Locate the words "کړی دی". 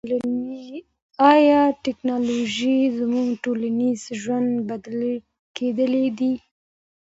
5.55-6.33